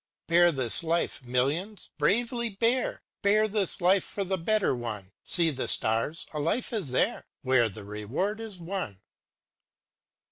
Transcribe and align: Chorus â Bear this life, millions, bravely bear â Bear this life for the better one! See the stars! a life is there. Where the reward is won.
Chorus 0.27 0.29
â 0.29 0.29
Bear 0.29 0.51
this 0.65 0.83
life, 0.83 1.23
millions, 1.23 1.91
bravely 1.99 2.49
bear 2.49 2.91
â 2.91 3.21
Bear 3.21 3.47
this 3.47 3.79
life 3.81 4.03
for 4.03 4.23
the 4.23 4.35
better 4.35 4.73
one! 4.73 5.11
See 5.23 5.51
the 5.51 5.67
stars! 5.67 6.25
a 6.33 6.39
life 6.39 6.73
is 6.73 6.89
there. 6.89 7.27
Where 7.43 7.69
the 7.69 7.83
reward 7.85 8.39
is 8.39 8.57
won. 8.57 9.01